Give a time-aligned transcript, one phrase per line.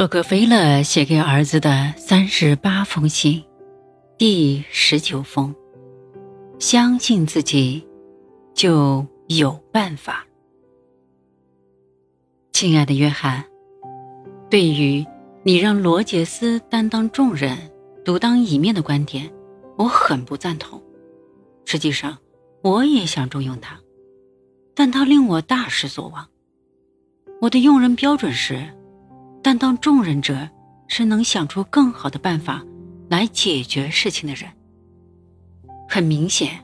[0.00, 3.44] 洛克菲勒写给儿子的三十八封信，
[4.16, 5.54] 第十九封：
[6.58, 7.86] 相信自己，
[8.54, 10.26] 就有办法。
[12.50, 13.44] 亲爱的约翰，
[14.48, 15.04] 对于
[15.42, 17.54] 你让罗杰斯担当重任、
[18.02, 19.30] 独当一面的观点，
[19.76, 20.82] 我很不赞同。
[21.66, 22.16] 实际上，
[22.62, 23.78] 我也想重用他，
[24.74, 26.26] 但他令我大失所望。
[27.42, 28.66] 我的用人标准是。
[29.42, 30.48] 担当重任者
[30.86, 32.64] 是能想出更好的办法
[33.08, 34.50] 来解决事情的人。
[35.88, 36.62] 很明显，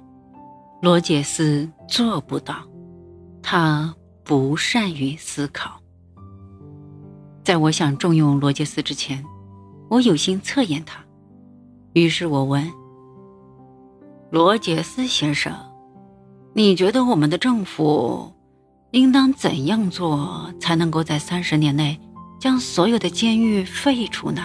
[0.83, 2.57] 罗杰斯做不到，
[3.43, 5.81] 他不善于思考。
[7.43, 9.25] 在我想重用罗杰斯之前，
[9.89, 11.05] 我有心测验他，
[11.93, 12.71] 于是我问
[14.31, 15.55] 罗杰斯先生
[16.53, 18.33] ：“你觉得我们的政府
[18.91, 21.99] 应当怎样做才能够在三十年内？”
[22.39, 24.43] 将所有的监狱废除呢？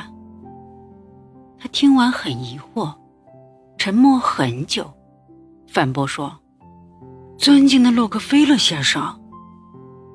[1.59, 2.93] 他听完很疑惑，
[3.77, 4.91] 沉默很久，
[5.67, 6.35] 反驳说
[7.37, 9.19] ：“尊敬的洛克菲勒先生，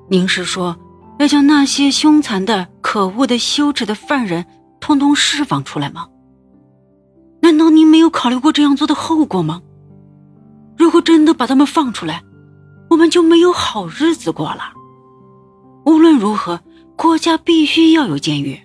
[0.09, 0.75] 您是说
[1.19, 4.45] 要将那些凶残的、可恶的、羞耻的犯人
[4.79, 6.07] 通通释放出来吗？
[7.41, 9.61] 难道您没有考虑过这样做的后果吗？
[10.75, 12.21] 如果真的把他们放出来，
[12.89, 14.73] 我们就没有好日子过了。
[15.85, 16.59] 无论如何。”
[16.97, 18.59] 国家必须要有监狱。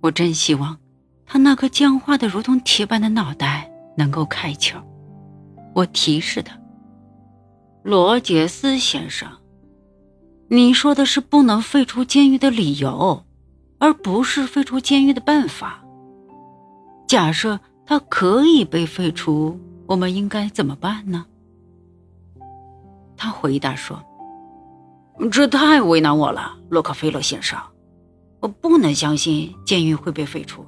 [0.00, 0.78] 我真希望
[1.26, 4.82] 他那颗僵化的如同铁板的脑袋能够开窍。
[5.74, 6.58] 我提示他
[7.84, 9.28] ：“罗杰斯先生，
[10.48, 13.22] 你说的是不能废除监狱的理由，
[13.78, 15.84] 而不是废除监狱的办法。
[17.06, 21.26] 假设他可以被废除，我们应该怎么办呢？”
[23.14, 24.02] 他回答说。
[25.28, 27.58] 这太为难我了，洛克菲勒先生，
[28.40, 30.64] 我不能相信监狱会被废除，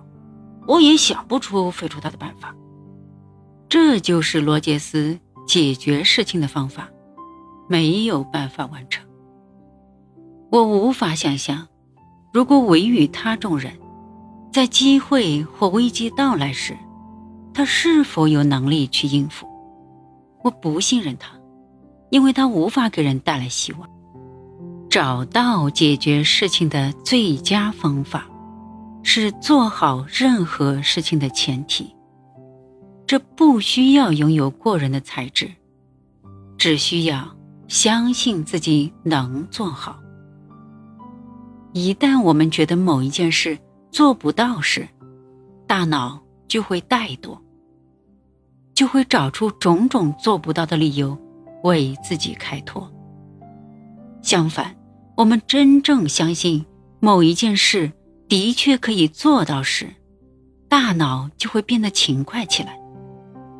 [0.67, 2.55] 我也想不出废除他的办法。
[3.69, 6.89] 这就是罗杰斯解决事情的方法，
[7.69, 9.07] 没有办法完成。
[10.51, 11.67] 我无法想象，
[12.33, 13.73] 如果委与他众人，
[14.53, 16.77] 在机会或危机到来时，
[17.55, 19.49] 他是否有能力去应付。
[20.43, 21.31] 我不信任他，
[22.11, 23.89] 因为他无法给人带来希望。
[24.93, 28.27] 找到解决事情的最佳方法，
[29.03, 31.97] 是做好任何事情的前提。
[33.07, 35.51] 这不需要拥有过人的才智，
[36.59, 37.35] 只需要
[37.69, 39.99] 相信自己能做好。
[41.73, 43.59] 一旦我们觉得某一件事
[43.91, 44.87] 做不到时，
[45.67, 47.39] 大脑就会怠惰，
[48.75, 51.17] 就会找出种种做不到的理由
[51.63, 52.87] 为自己开脱。
[54.21, 54.71] 相反。
[55.17, 56.65] 我们真正相信
[56.99, 57.93] 某一件事
[58.29, 59.87] 的确可以做到时，
[60.69, 62.77] 大脑就会变得勤快起来，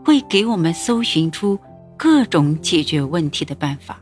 [0.05, 1.59] 会给我们搜寻出
[1.97, 4.02] 各种解决问题的办法。